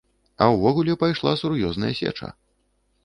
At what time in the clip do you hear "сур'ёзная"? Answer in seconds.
1.43-1.93